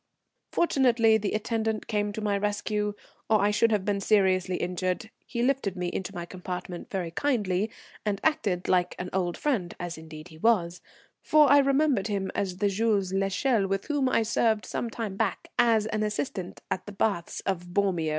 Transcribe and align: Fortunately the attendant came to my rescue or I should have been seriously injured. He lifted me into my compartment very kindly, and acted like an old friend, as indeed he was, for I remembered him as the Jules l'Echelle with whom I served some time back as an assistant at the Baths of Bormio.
Fortunately 0.51 1.19
the 1.19 1.33
attendant 1.33 1.85
came 1.85 2.11
to 2.11 2.21
my 2.21 2.35
rescue 2.35 2.95
or 3.29 3.39
I 3.39 3.51
should 3.51 3.71
have 3.71 3.85
been 3.85 4.01
seriously 4.01 4.57
injured. 4.57 5.11
He 5.27 5.43
lifted 5.43 5.77
me 5.77 5.89
into 5.89 6.15
my 6.15 6.25
compartment 6.25 6.89
very 6.89 7.11
kindly, 7.11 7.69
and 8.03 8.19
acted 8.23 8.67
like 8.67 8.95
an 8.97 9.11
old 9.13 9.37
friend, 9.37 9.75
as 9.79 9.99
indeed 9.99 10.29
he 10.29 10.39
was, 10.39 10.81
for 11.21 11.51
I 11.51 11.59
remembered 11.59 12.07
him 12.07 12.31
as 12.33 12.57
the 12.57 12.67
Jules 12.67 13.13
l'Echelle 13.13 13.67
with 13.67 13.85
whom 13.85 14.09
I 14.09 14.23
served 14.23 14.65
some 14.65 14.89
time 14.89 15.17
back 15.17 15.49
as 15.59 15.85
an 15.85 16.01
assistant 16.01 16.61
at 16.71 16.87
the 16.87 16.93
Baths 16.93 17.41
of 17.41 17.67
Bormio. 17.67 18.09